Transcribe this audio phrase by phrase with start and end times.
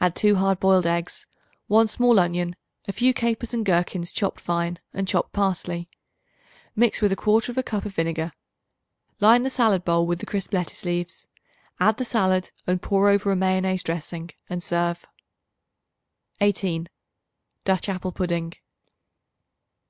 [0.00, 1.26] Add 2 hard boiled eggs,
[1.66, 2.56] 1 small onion,
[2.88, 5.90] a few capers and gherkins chopped fine and chopped parsley.
[6.74, 8.32] Mix with 1/4 cup of vinegar.
[9.20, 11.26] Line the salad bowl with the crisp lettuce leaves.
[11.78, 15.04] Add the salad and pour over a mayonnaise dressing and serve.
[16.40, 16.88] 18.
[17.66, 18.54] Dutch Apple Pudding.